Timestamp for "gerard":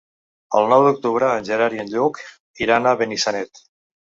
1.49-1.77